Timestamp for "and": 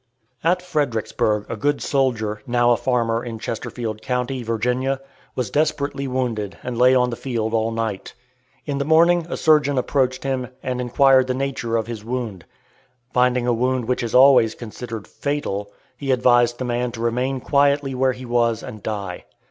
6.63-6.75, 10.63-10.81, 18.63-18.81